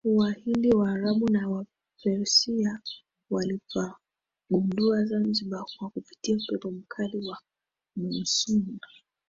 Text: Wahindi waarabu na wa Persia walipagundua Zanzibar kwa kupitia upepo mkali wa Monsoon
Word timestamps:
Wahindi 0.17 0.69
waarabu 0.75 1.29
na 1.31 1.49
wa 1.49 1.65
Persia 2.01 2.81
walipagundua 3.29 5.05
Zanzibar 5.05 5.63
kwa 5.77 5.89
kupitia 5.89 6.37
upepo 6.37 6.71
mkali 6.71 7.17
wa 7.27 7.39
Monsoon 7.95 8.79